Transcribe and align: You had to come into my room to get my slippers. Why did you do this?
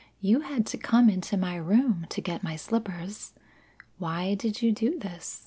You 0.19 0.39
had 0.39 0.65
to 0.65 0.79
come 0.79 1.11
into 1.11 1.37
my 1.37 1.55
room 1.57 2.07
to 2.09 2.21
get 2.21 2.41
my 2.41 2.55
slippers. 2.55 3.33
Why 3.99 4.33
did 4.33 4.59
you 4.63 4.71
do 4.71 4.97
this? 4.97 5.39